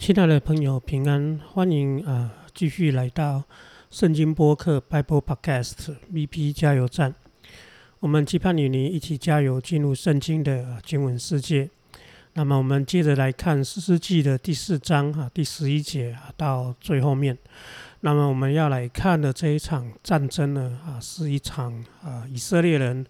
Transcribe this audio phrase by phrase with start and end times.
[0.00, 3.44] 亲爱的朋友，平安，欢迎啊，继续来到
[3.90, 7.14] 圣经播客 Bible Podcast VP 加油站。
[7.98, 11.68] 我们期盼与你一起加油，进入圣经的经文世界。
[12.32, 17.36] 那么，我们接着来看四世纪的第四章啊，第十一节啊，到最后面。
[18.00, 23.04] 那么，我们要来看的这一场战争呢啊，是一场啊，以色列人。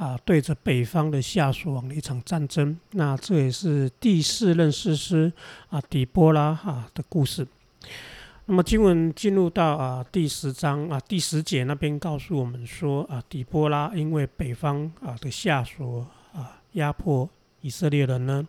[0.00, 5.30] 啊，对着北方的下属王的一场战争，那这也是第四任士师
[5.68, 7.46] 啊，底波拉哈的故事。
[8.46, 17.28] 那么经文进入到啊第十章啊第十节那边告诉我们说啊，底波拉因为北方啊的下属啊压迫
[17.60, 18.48] 以色列人呢，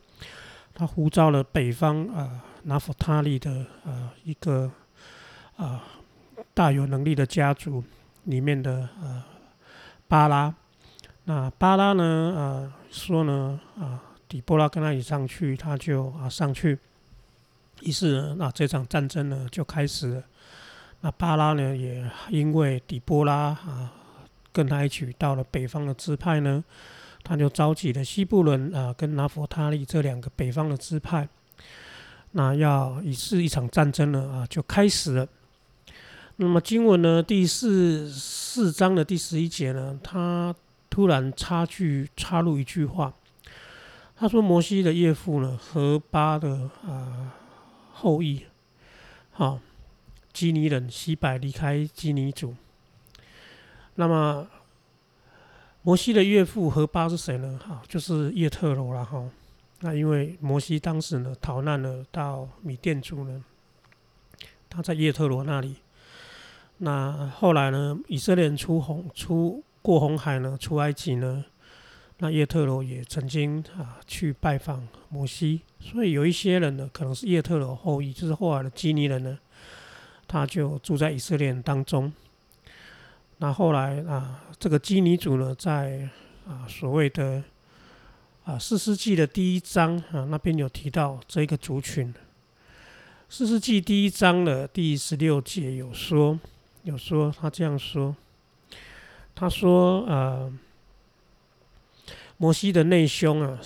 [0.73, 4.71] 他呼召了北方啊拿弗他利的呃一个
[5.57, 5.83] 啊
[6.53, 7.83] 大有能力的家族
[8.23, 9.21] 里面的呃
[10.07, 10.55] 巴拉。
[11.25, 12.03] 那巴拉呢？
[12.03, 16.79] 呃，说呢，啊，底波拉跟他一起上去，他就啊上去。
[17.83, 20.23] 于是呢，那这场战争呢就开始了。
[21.01, 23.93] 那巴拉呢，也因为底波拉啊
[24.51, 26.63] 跟他一起到了北方的支派呢，
[27.23, 31.29] 他就召集了西布伦啊跟拿佛他利这两个北方的支派。
[32.31, 35.27] 那要以是一场战争呢啊就开始了。
[36.37, 40.53] 那么经文呢第四四章的第十一节呢，他。
[40.91, 43.13] 突然插句插入一句话，
[44.17, 47.33] 他说：“摩西的岳父呢，何巴的啊
[47.93, 48.45] 后裔，
[49.31, 49.61] 好
[50.33, 52.53] 基尼人西百离开基尼族。
[53.95, 54.45] 那么
[55.81, 57.57] 摩西的岳父何巴是谁呢？
[57.65, 59.29] 哈，就是叶特罗了哈。
[59.79, 63.43] 那因为摩西当时呢逃难了到米甸族呢，
[64.69, 65.77] 他在叶特罗那里。
[66.79, 69.63] 那后来呢，以色列人出红出。
[69.81, 71.43] 过红海呢，出埃及呢，
[72.19, 79.39] 那叶特罗也曾经啊去拜访摩西，所以有一些人呢，可能是叶特罗后裔，就是后来的基尼人呢，
[80.27, 82.13] 他就住在以色列当中。
[83.39, 86.07] 那后来啊，这个基尼族呢，在
[86.47, 87.43] 啊所谓的
[88.43, 92.13] 啊四世纪的第一章啊那边有提到这个族群。
[93.29, 96.39] 四世纪第一章的第十六节有说，
[96.83, 98.15] 有说他这样说。
[99.33, 100.51] 他说：“呃，
[102.37, 103.59] 摩西的内兄啊，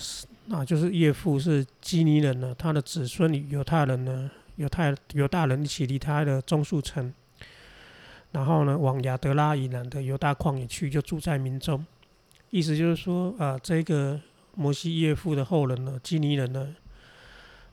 [0.50, 7.12] 啊，就是岳父是基尼人呢，他的子孙与犹太人呢，犹太犹大人一起离开了中树城，
[8.32, 11.84] 然后呢，往亚德拉以南的犹大旷野去，就住在民中。
[12.50, 14.18] 意思就是说，啊，这个
[14.54, 16.74] 摩西岳父的后人呢，基尼人呢，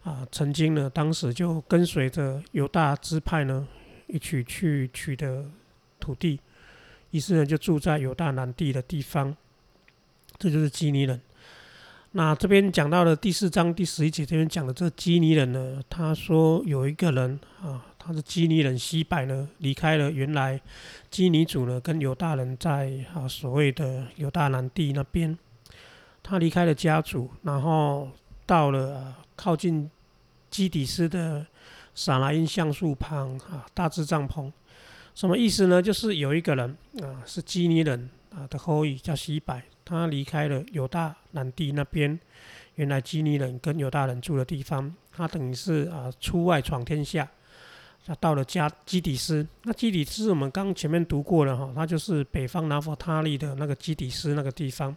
[0.04, 3.66] 啊，曾经呢，当时就跟随着犹大支派呢，
[4.08, 5.46] 一起去取得
[6.02, 6.40] 土地。”
[7.14, 9.38] 于是呢，就住在犹大南地的地方，
[10.40, 11.22] 这就是基尼人。
[12.14, 20.60] 那这边讲到的第四章第十一节这边讲的这基尼人呢，他说有一个人啊，他是基尼人西柏呢，离开了原来
[21.12, 25.38] 基尼族呢，跟犹大人在啊所谓的犹大南地那边，
[26.24, 28.10] 他离开了家族，然后
[28.48, 29.90] 到了靠近
[30.50, 31.46] 基底斯的
[31.94, 34.52] 撒拉因橡树旁啊，大支帐篷。
[35.16, 35.82] 什么意思呢？
[35.82, 42.20] 就是有一个人啊，是基尼人啊的后裔，叫西柏，他离开了犹大南地那边，
[42.76, 47.30] 原来基尼人跟犹大人住的地方，他等于是啊出外闯天下，
[48.06, 49.46] 他到了加基底斯。
[49.64, 54.96] 那基底斯我们刚前面读过了哈，他就是北方拿佛他利的那个基底斯那个地方。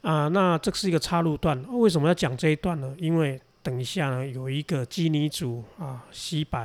[0.00, 2.96] 啊，那这是一个插入段，为什么要讲这一段呢？
[2.98, 6.58] 因为等一下呢，有一个基尼族啊，西柏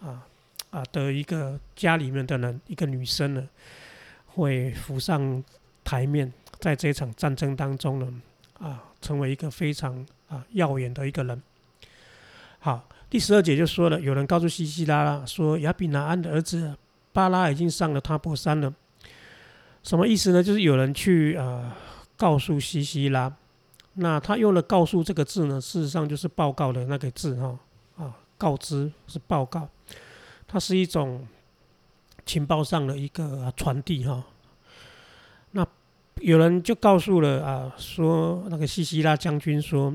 [0.00, 0.26] 啊。
[0.72, 3.48] 啊的一个家里面的人，一个女生呢，
[4.26, 5.44] 会浮上
[5.84, 8.12] 台面，在这场战争当中呢，
[8.58, 11.40] 啊，成为一个非常啊耀眼的一个人。
[12.58, 16.74] 好，第十二节就说了，有人告诉西西拉拉说，亚比拿安的儿子
[17.12, 18.72] 巴拉已经上了塔伯山了。
[19.82, 20.42] 什么意思呢？
[20.42, 21.76] 就是有人去啊
[22.16, 23.30] 告诉西西拉，
[23.94, 27.58] 那他用了“告诉”这个字呢，事实上就是报告的那个字哈
[27.98, 29.68] 啊，告知是报告。
[30.52, 31.26] 它是一种
[32.26, 34.22] 情报上的一个传递哈。
[35.52, 35.66] 那
[36.16, 39.94] 有人就告诉了啊，说那个西西拉将军说，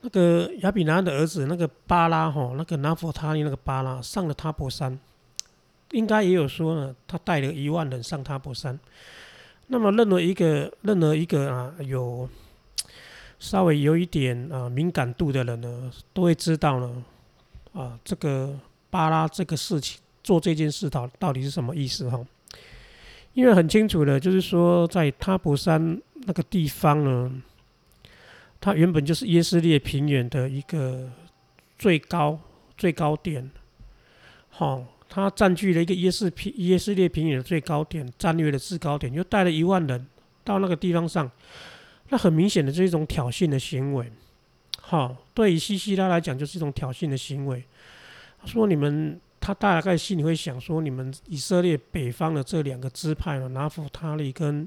[0.00, 4.98] 那个亚比拿的儿子那个巴拉哈，那个拿佛他尼那个巴拉上了塔博山，
[5.90, 8.80] 应该也有说呢，他带了一万人上塔博山。
[9.66, 12.26] 那么任何一个任何一个啊有
[13.38, 17.04] 稍微有一点啊敏感度的人呢，都会知道呢
[17.74, 18.58] 啊这个。
[18.96, 22.18] 巴拉这个事情做这件事到到底是什么意思哈？
[23.34, 27.30] 因为很清楚的，就是说在塔博山那个地方呢，
[28.58, 31.10] 它原本就是耶斯列平原的一个
[31.78, 32.40] 最高
[32.78, 33.50] 最高点，
[34.48, 40.06] 好，他占据了一个耶斯平耶斯列平原的最高点，战略的制高点，又带了一万人
[40.42, 41.30] 到那个地方上，
[42.08, 44.10] 那很明显的是一种挑衅的行为。
[44.80, 47.62] 好，对于西西拉来讲，就是一种挑衅的行为。
[48.46, 54.66] 说你们，他大概心里会想说，你们以色列北方的这两个支派呢，拿弗他利跟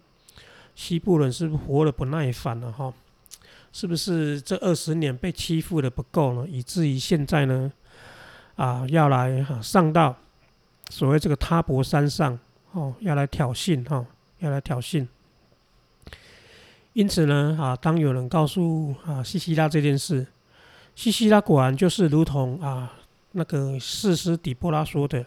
[0.76, 2.72] 西部人是不是活得不耐烦了？
[2.72, 2.94] 哈，
[3.74, 7.72] 是不是这二十年被欺负的不够了，以至于现在呢，
[8.56, 10.16] 啊，要来哈上到
[10.90, 12.38] 所谓这个塔博山上，
[12.72, 14.06] 哦，要来挑衅，哈，
[14.40, 15.08] 要来挑衅。
[16.94, 20.26] 因此呢，啊，当有人告诉啊西西拉这件事，
[20.96, 22.94] 西西拉果然就是如同啊
[23.32, 25.26] 那个士师底波拉说的，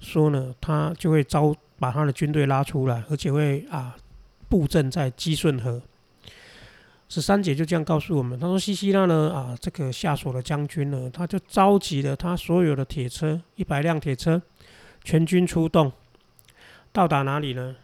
[0.00, 3.96] 说呢，他就会招把他的军队拉出来，而且会啊
[4.48, 5.80] 布阵在基顺河。
[7.08, 14.40] 十三姐就这样告诉我们，他说西西拉呢啊这个下属的将军呢，他就召集了他所有的铁车一百辆铁车，
[15.04, 15.92] 全军出动，
[16.92, 17.76] 到达哪里呢？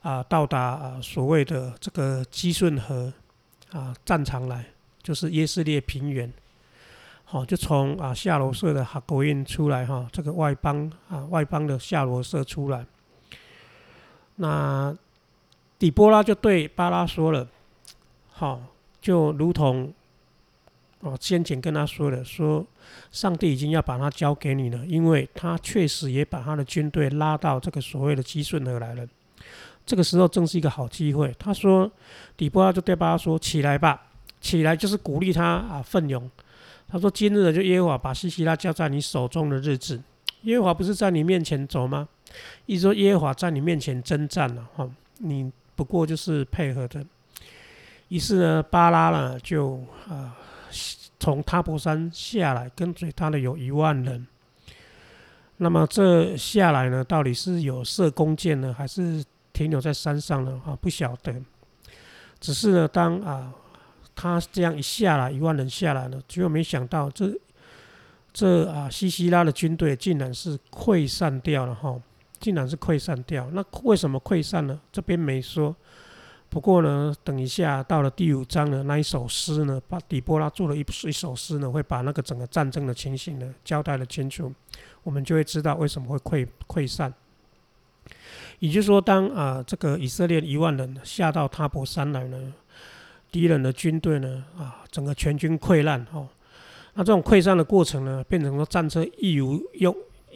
[0.00, 3.12] 啊，到达啊所谓的这个基顺河
[3.72, 4.64] 啊战场来，
[5.02, 6.32] 就是耶斯列平原，
[7.24, 12.86] 好，就从啊夏罗社的哈国印出来哈，这个外邦啊外邦的夏罗社出来，
[14.36, 14.94] 那
[15.78, 17.48] 底波拉就对巴拉说了，
[18.30, 18.62] 好，
[19.00, 19.92] 就如同
[21.00, 22.64] 哦先前跟他说的，说
[23.10, 29.06] 上帝已经要把他交给你了，因为他确实也把他的军队拉到这个所谓的基顺河来了。
[29.86, 31.34] 这个时候正是一个好机会。
[31.38, 31.90] 他说
[32.38, 34.00] ：“底波拉就对巴拉说：‘起来吧，
[34.40, 36.30] 起来！’就是鼓励他啊，奋勇。
[36.88, 40.00] 他说：‘今日的就耶和华把西西拉交在你手中的日子，
[40.42, 42.08] 耶和华不是在你面前走吗？
[42.66, 44.88] 意思说耶和华在你面前征战了哈，
[45.18, 47.04] 你不过就是配合的。
[48.08, 50.36] 于是呢，巴拉呢就啊
[51.18, 54.26] 从塔博山下来，跟随他的有一万人。
[55.56, 59.24] 那么这下来呢，到底是有射弓箭呢，还是？
[59.54, 61.32] 停留在山上呢啊，不晓得。
[62.40, 63.54] 只是呢，当啊，
[64.14, 67.32] 他这样一下来，一万人下来了，结果没想到这
[68.32, 72.00] 这啊，西西拉的军队竟然是溃散掉了哈，
[72.40, 73.48] 竟然是溃散掉。
[73.52, 74.80] 那为什么溃散呢？
[74.90, 75.74] 这边没说。
[76.48, 84.52] 不过呢，等一下到了第五章的那一首诗呢，把底波拉做了一一首诗呢，会把那个整个战争的情形呢交代了清楚，
[85.02, 87.12] 我们就会知道为什么会溃溃散。
[88.60, 92.52] 也就是说，当啊这个以色列一万人下到塔博山来呢，
[93.34, 96.28] 敌人的军队呢啊整个全军溃烂哦，
[96.94, 99.92] 那这种溃散的过程呢，变成了战车一无用，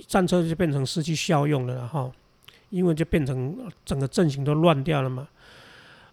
[0.08, 2.10] 战车就变成失去效用了哈，
[2.70, 5.28] 因为就变成整个阵型都乱掉了嘛。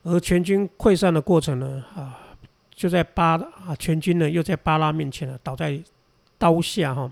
[0.03, 2.19] 而全军溃散的过程呢啊，
[2.75, 5.81] 就在巴啊全军呢又在巴拉面前了，倒在
[6.37, 7.11] 刀下哈。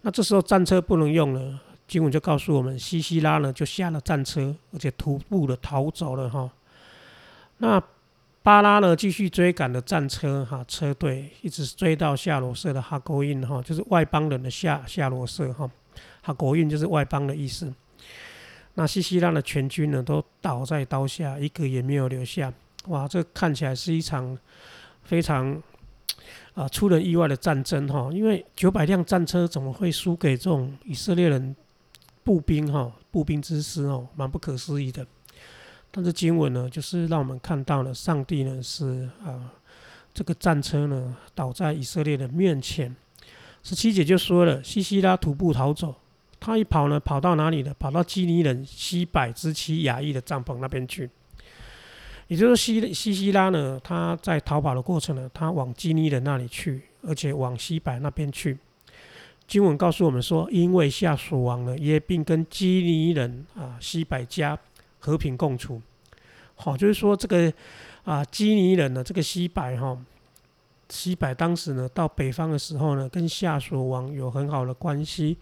[0.00, 1.60] 那这时候战车不能用了。
[1.86, 6.50] 经文就告诉我们，西西拉呢就下了战车，而且徒步的逃走了哈。
[7.58, 7.80] 那
[8.46, 15.68] 巴拉呢继续追赶的战车哈车队，一直追到夏罗社的哈国印哈，就是外邦人的夏夏罗社哈。
[16.22, 17.74] 哈国印就是外邦的意思。
[18.74, 22.54] 那西西拉的全军呢都倒在刀下，一个也没有留下。
[22.86, 24.38] 哇，这看起来是一场
[25.02, 25.60] 非常。
[26.54, 31.56] 啊，出人意外的战争哈，因为九百辆战车怎么会输给这种以色列人？
[32.22, 35.04] 步兵哈，步兵之师哦，蛮不可思议的。
[35.96, 39.50] 但是经文呢，就是让我们看到了上帝呢是啊，
[40.12, 42.94] 这个战车呢倒在以色列的面前。
[43.62, 45.94] 十七节就说了，西西拉徒步逃走，
[46.38, 47.74] 他一跑呢，跑到哪里呢？
[47.78, 51.08] 跑到基尼人西百之妻雅意的帐篷那边去。
[52.28, 58.58] 也就是西西西拉呢，他在逃跑的过程呢，他往基尼人那里去，而且往西百那边去。
[59.48, 64.58] 经文告诉我们说，因为夏属王呢，耶并跟基尼人啊西百家
[65.06, 65.80] 和平共处。
[66.56, 67.52] 好，就是说这个
[68.04, 69.96] 啊基尼人呢，这个西柏哈
[70.88, 75.36] 西柏当时呢到北方的时候呢，跟夏所王有很好的关系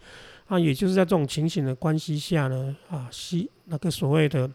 [0.47, 4.50] 啊，也就是在这种情形的关系下呢啊西那个所谓的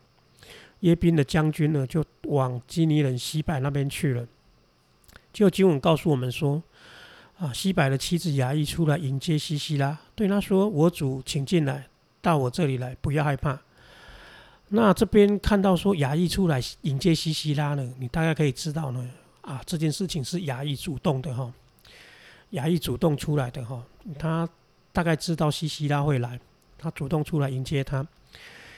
[0.82, 4.28] 耶宾的将军呢，就往基尼人西柏那边去了。
[5.34, 6.62] 就经文告诉我们说。
[7.39, 11.88] 啊，西柏的妻子雅意出来迎接西西拉，对他说：“我主，请进来，
[12.22, 13.58] 到我这里来，不要害怕。”
[14.70, 19.10] 那这边看到说雅意出来迎接西西拉呢，你大概可以知道呢，
[19.42, 21.52] 啊，这件事情是雅意主动的哈，
[22.52, 23.84] 雅意主动出来的哈，
[24.18, 24.48] 他
[24.92, 26.40] 大概知道西西拉会来，
[26.78, 28.06] 他主动出来迎接他，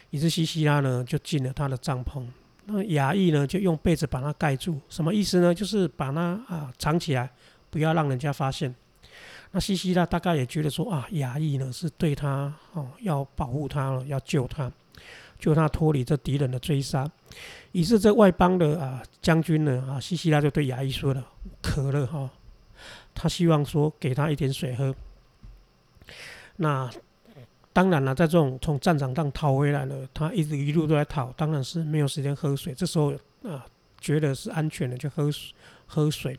[0.10, 2.26] 于是西西拉呢就进了他的帐篷，
[2.66, 5.54] 那雅意呢就用被子把他盖住，什么意思呢？
[5.54, 7.30] 就是把他啊藏起来。
[7.72, 8.76] 不要让人家发现。
[9.52, 14.70] 那西西拉大概也觉得说啊，亚裔呢是对他哦要保护他了，要救他，
[15.42, 17.10] 救他脱离这敌人的追杀。
[17.74, 21.26] 于是这外邦的啊将军呢啊，西西拉就对牙医说了
[21.62, 22.30] ：“渴了哈，
[23.14, 24.96] 他希望说给他一点水喝。”
[26.58, 26.90] 那
[27.74, 32.74] 当然了，在这种从战场上逃回来了，他一直一路都在逃，当然是没有时间喝水。
[32.74, 33.66] 这时候啊，
[34.00, 35.30] 觉得是安全的，就喝
[35.88, 36.38] 喝水。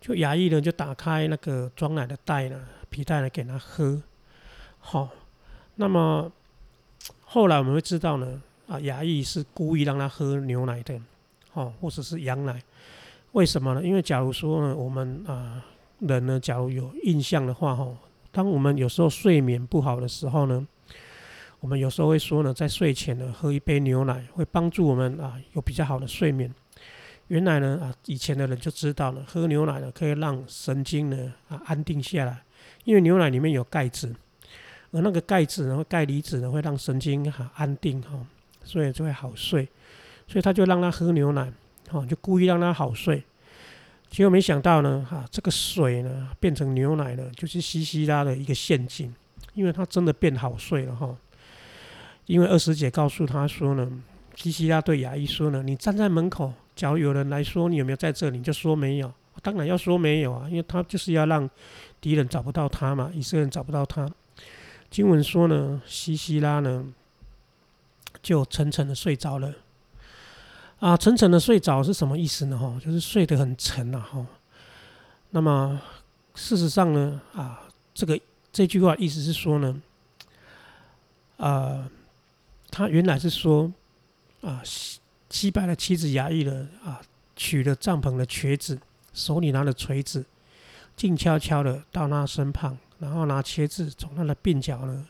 [0.00, 4.02] 就牙医呢，就打开那个装奶的袋呢，皮带呢，给他喝。
[4.78, 5.08] 好，
[5.76, 6.30] 那么
[7.32, 11.00] 后来我们会知道呢，啊，牙医是故意让他喝牛奶的，
[11.52, 12.60] 哦，或者是羊奶。
[13.30, 13.84] 为什么呢？
[13.84, 15.64] 因为假如说呢，我们啊
[16.00, 17.86] 人呢，假如有印象的话，哈，
[18.32, 20.66] 当我们有时候睡眠不好的时候呢，
[21.60, 26.52] 我们有时候会说呢，在睡前呢，喝一杯牛奶会帮助我们啊，有比较好的睡眠。
[27.28, 32.42] 原来呢啊，以前的人就知道了，喝牛奶呢可以让神经呢啊安定下来，
[32.82, 34.12] 因为牛奶里面有钙质，
[34.92, 38.18] 而那个钙质呢钙离子呢会让神经哈安定哈，
[38.64, 39.68] 所以就会好睡，
[40.26, 41.52] 所以他就让他喝牛奶，
[41.88, 43.22] 哈就故意让他好睡，
[44.08, 49.14] 结果没想到呢哈这个水呢变成牛奶了，就是西西拉的一个陷阱，
[49.54, 51.16] 因为他真的变好睡了哈，
[52.26, 53.90] 因为二师姐告诉他说呢，
[54.34, 56.52] 西西拉对牙医说呢，你站在门口。
[56.76, 59.12] 假如有人来说你有没有在这里，你就说没有。
[59.42, 61.48] 当然要说没有啊，因为他就是要让
[62.00, 64.10] 敌人找不到他嘛，以色列人找不到他。
[64.90, 66.84] 经文说呢，西西拉呢
[68.22, 69.54] 就沉沉的睡着了。
[70.80, 72.58] 啊，沉沉的睡着是什么意思呢？
[72.58, 74.26] 哈，就是睡得很沉呐，哈。
[75.30, 75.80] 那么
[76.34, 78.18] 事实上呢，啊，这个
[78.52, 79.80] 这句话意思是说呢，
[81.36, 81.88] 啊，
[82.70, 83.72] 他原来是说
[84.42, 84.60] 啊。
[84.64, 87.00] 西击败了妻子衙役了啊，
[87.36, 88.76] 取了帐篷的瘸子，
[89.14, 90.24] 手里拿着锤子，
[90.96, 95.08] 静悄悄的到那身旁，然后拿茄子从他的鬓角呢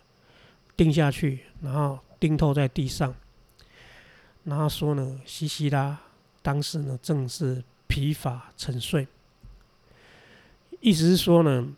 [0.75, 3.15] 钉下去，然后钉透在地上。
[4.45, 5.99] 然后说呢，西西拉
[6.41, 9.07] 当时呢正是疲乏沉睡，
[10.81, 11.69] 意思是说呢，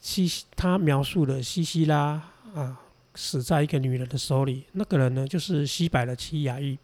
[0.00, 2.22] 西他描述的西西拉
[2.54, 2.80] 啊
[3.14, 6.78] 死在一个女人的手里，那个人呢就是西柏的妻衙役。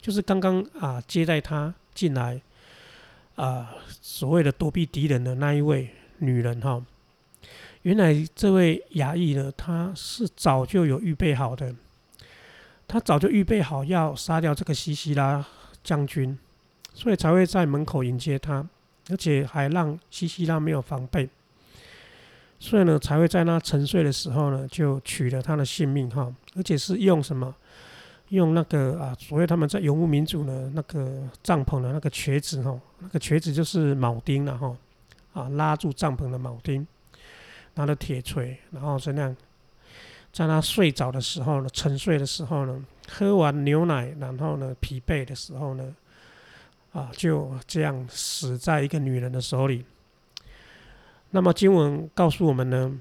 [0.00, 2.42] 就是刚刚啊接待他进来
[3.36, 6.84] 啊所谓的躲避敌人的那一位女人哈，
[7.82, 11.74] 原来这位衙役呢，他是早就有预备好的，
[12.86, 15.44] 他早就预备好要杀掉这个西西拉
[15.82, 16.38] 将军，
[16.94, 18.68] 所以才会在门口迎接他，
[19.10, 21.28] 而且还让西西拉没有防备，
[22.60, 27.54] 所以呢才会在他沉睡的时候呢就取了他的性命哈，而且是用什么？
[28.28, 34.74] 用那个啊，所谓他们在游牧民族的那个帐篷的那个瘸子哈，那个瘸子就是铆钉了哈，
[35.34, 36.86] 啊拉住帐篷的铆钉，
[37.74, 39.36] 拿着铁锤，然后这样，
[40.32, 45.94] 在他睡着的时候呢，沉睡的时候呢，喝完牛奶，然后呢疲惫的时候呢，
[46.92, 49.84] 啊就这样死在一个女人的手里。
[51.30, 52.92] 那么经文告诉我们呢，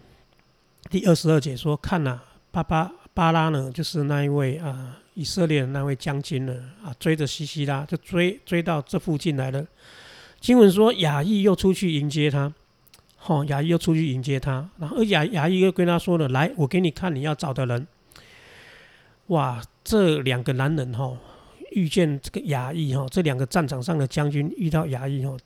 [0.89, 2.19] 第二十二节说，看呐，
[2.51, 4.97] 巴巴巴拉呢，就是那一位啊。
[5.13, 6.53] 以色列的那位将军呢？
[6.81, 9.67] 啊，追着西西拉就追追到这附近来了。
[10.39, 12.51] 经文说，亚裔又出去迎接他。
[13.21, 14.69] 吼，牙医又出去迎接他。
[14.79, 17.87] 然后牙牙医又跟他说了：“来，我给你看你要找的人。”
[19.27, 21.15] 哇，这两个男人哈，
[21.71, 25.37] 遇见这个牙医哈，这两个战场上的将军遇到牙医哈，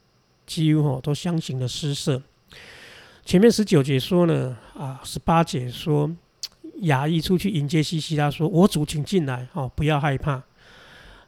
[0.46, 2.22] 几乎哈都相形的失色。
[3.25, 6.10] 前面十九节说呢，啊，十八节说。
[6.82, 10.44] 牙医出去迎接西西拉，说：“我主，请进来，哦，不要害怕。”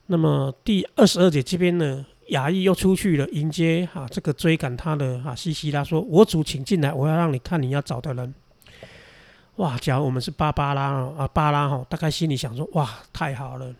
[0.08, 8.34] 那么第二十二节这边呢，衙役又出去了迎接哈这个追赶他的哈西西拉，说：“我主，请进来，我要让你看你要找的人。”
[9.58, 9.78] 哇！
[9.80, 10.84] 假如我们是芭芭拉
[11.18, 13.74] 啊，芭拉哈，大概心里想说：“哇，太好了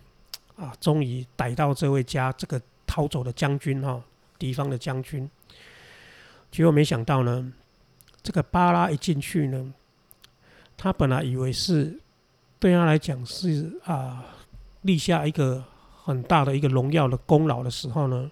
[0.56, 4.02] 啊，终于逮到这位家这个逃走的将军哈，
[4.40, 5.30] 敌方的将军。”
[6.50, 7.54] 结果没想到呢，
[8.24, 9.74] 这个巴拉一进去呢。
[10.76, 12.00] 他本来以为是
[12.60, 14.24] 对他来讲是啊
[14.82, 15.64] 立下一个
[16.04, 18.30] 很大的一个荣耀的功劳的时候呢，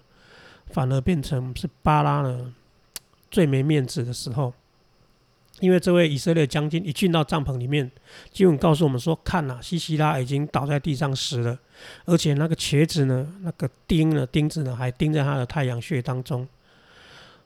[0.70, 2.54] 反而变成是巴拉呢
[3.30, 4.52] 最没面子的时候。
[5.60, 7.90] 因为这位以色列将军一进到帐篷里面，
[8.30, 11.58] 经文告诉我们说：“看呐，西西拉已经倒在地上死了，
[12.04, 16.46] 而且那个瘸子呢，那个钉呢钉子呢还钉在他的太阳穴当中。”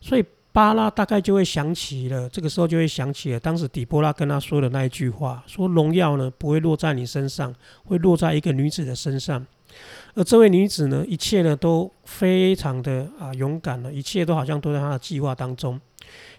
[0.01, 0.25] 所以。
[0.53, 9.47] 巴拉大概就会想起了，这个时候就会想起了当时底波拉跟他说的那一句话：说荣耀呢不会落在你身上，会落在一个女子的身上。
[10.15, 15.81] 而这位女子呢，一切呢都非常的啊勇敢了，一切都好像都在她的计划当中。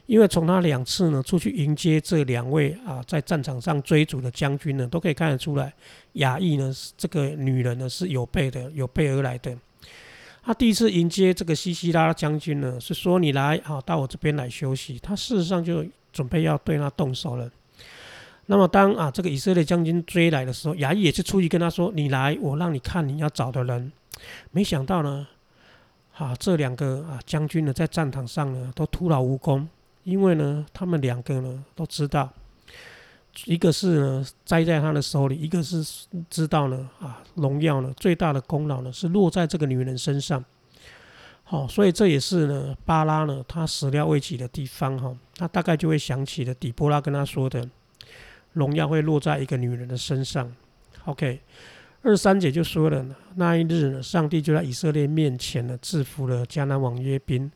[0.05, 5.73] 因为从她两次呢出去迎接这两位啊在战场上追逐的将军呢，都可以看得出来，
[6.13, 9.57] 雅意呢这个女人呢是有备的，有备而来的。
[10.43, 14.99] 她第一次迎接这个西西拉将军呢，是说你来啊到我这边来休息。
[14.99, 17.49] 她事实上就准备要对他动手了。
[18.51, 23.89] 那么当啊这个以色列将军追来的时候，雅意也是出去跟他说：“你来，我让你看你要找的人。”
[24.51, 25.25] 没想到呢，
[26.17, 29.65] 啊这两个啊将军呢在战场上呢都徒劳无功。
[30.03, 32.29] 因为呢，他们两个呢都知道，
[33.45, 35.81] 一个是呢栽在他的手里，一个是
[36.29, 40.43] 知道呢啊荣耀呢最大的功劳呢是落在这个女人身上。
[41.45, 47.65] 好，所以这也是呢巴拉呢他始料未及的地方哈，他大概就会想起了底波拉跟他说的，
[48.53, 50.53] 荣耀会落在一个女人的身上。
[51.05, 51.39] OK，
[52.01, 53.05] 二三节就说了，
[53.35, 57.51] 那一日呢，上帝就在以色列面前呢制服了迦南王约宾。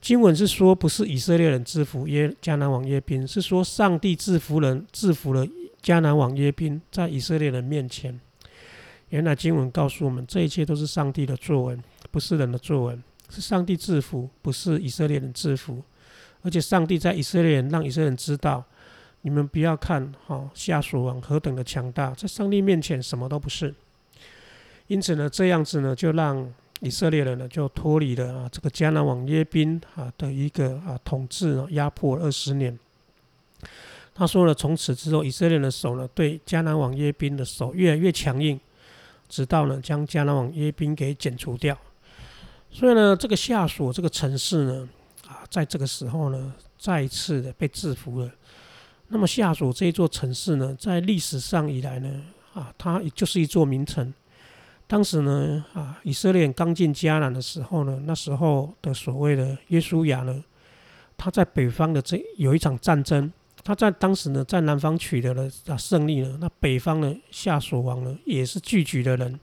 [0.00, 5.46] 经文是说，不是以色列人制服耶迦南王耶宾，是说上帝制服人制服了
[5.80, 8.18] 迦南王耶宾，在以色列人面前。
[9.10, 11.78] 原来经文告诉我们，这一切都是上帝的作为，
[12.10, 12.98] 不是人的作为，
[13.28, 15.82] 是上帝制服，不是以色列人制服。
[16.40, 18.64] 而且上帝在以色列人让以色列人知道，
[19.22, 23.74] 你们不要看哈夏属王何等的强大，在上帝面前什么都不是。
[24.86, 26.52] 因此呢，这样子呢，就让。
[26.84, 32.76] 以色列人呢，就脱离了啊这个迦南王耶宾啊的一个啊统治压迫二十年。
[34.12, 38.58] 他说了，从此之后，以色列人的手呢，对迦南王耶宾的手越来越强硬，
[39.28, 41.78] 直到呢将迦南王耶宾给剪除掉。
[42.68, 44.88] 所以呢，这个夏所这个城市呢，
[45.28, 48.28] 啊，在这个时候呢，再一次的被制服了。
[49.12, 52.22] 那么夏所这座城市呢，在历史上以来呢，
[52.54, 54.12] 啊，它也就是一座名城。
[54.86, 60.42] 当时呢，啊，以色列刚进迦南的时候呢，那时候的所谓的耶稣亚呢，
[61.18, 63.30] 他在北方的这有一场战争，
[63.62, 66.38] 他在当时呢，在南方取得了啊胜利了。
[66.40, 69.38] 那北方的夏所王呢，也是聚集的人，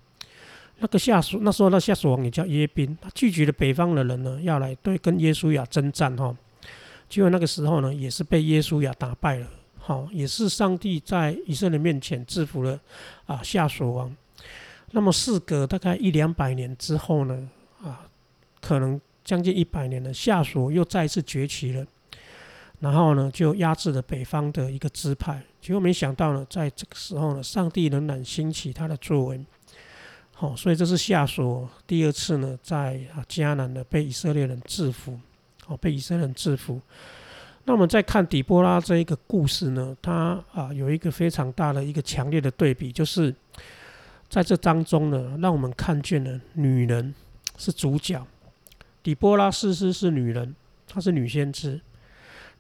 [0.80, 6.36] 那个夏所那时候那夏所王也叫耶宾，他聚集了北方的人呢，要来对跟耶稣亚征战哈。
[7.08, 9.48] 结果那个时候呢，也是被耶稣亚打败了，
[9.90, 12.80] 好，也是上帝在以色列面前制服了
[13.26, 14.16] 啊夏所王。
[14.92, 17.50] 那么事隔大概一两百年之后呢，
[17.82, 18.08] 啊，
[18.62, 21.84] 可能将近一百年了，夏所又再次崛起了，
[22.82, 25.42] 然后呢，就压制了北方的一个支派。
[25.60, 29.44] 结果没想到呢，在这个时候呢，上帝仍然兴起他的作为。
[30.34, 35.20] 好，所以这是夏所第二次呢，在啊迦南呢被以色列人制服，
[35.66, 36.80] 好，被以色列人制服。
[37.66, 43.34] 那我们再看底波拉这一个故事呢，它啊有一个非常大的一个强烈的对比，就是。
[44.30, 47.16] 在这当中呢，让我们看见了女人
[47.58, 48.24] 是主角，
[49.02, 50.56] 底波拉斯斯是女人，
[50.88, 51.82] 她是女先知。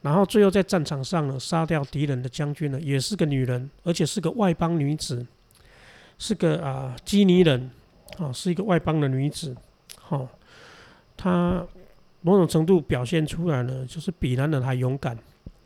[0.01, 5.23] 然后最后在战场上呢，杀掉敌人的将军呢，也是个女人，而且是个外邦女子，
[6.17, 7.69] 是个啊基尼人，
[8.17, 9.55] 啊是一个外邦的女子。
[9.99, 10.27] 好，
[11.15, 11.63] 她
[12.21, 15.17] 某种程度表现出来呢，就是比男人还勇敢。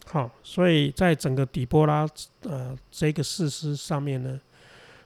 [0.06, 2.08] 好，所以在整个底波拉
[2.44, 4.40] 呃这个事实上面呢。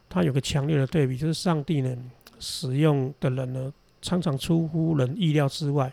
[0.10, 1.94] 他有个强烈的对比，就是上帝呢
[2.40, 5.92] 使用的人呢，常常出乎人意料之外。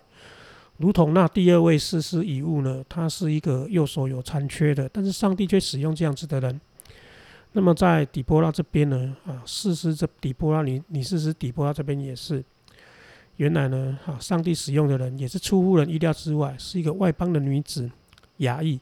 [0.76, 6.60] 如同那第二位士师遗物呢，他是一个右手有残缺的，但是上帝却使用这样子的人。
[7.54, 12.40] 那么在底波拉这边呢，啊，士师这底波拉，你你士师底波拉这边也是，
[13.37, 17.90] 原来呢，啊，上帝使用的人也是出乎人意料之外，是一个外邦的女子，
[18.38, 18.79] 雅意。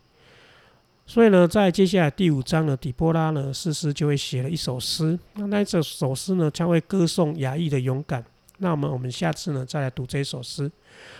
[1.05, 5.19] 所以呢，在接下来第五章呢，底波拉呢，诗诗就会写了一首诗。
[5.35, 8.25] 那那这首诗呢，将会歌颂雅意的勇敢。
[8.59, 10.71] 那我们我们下次呢，再来读这首诗。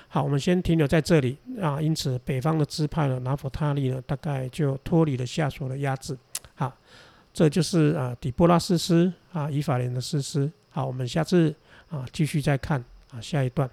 [0.07, 1.83] 好，我们先停留在这里啊。
[1.83, 6.17] 因此，北方的支派呢，拿佛他利呢，大概就脱离了下属的压制。
[6.55, 6.73] 好，
[7.35, 10.51] 这就是啊，底波拉诗诗啊，以法莲的诗诗。
[10.71, 11.53] 好，我们下次
[11.91, 13.71] 啊，继续再看啊，下一段。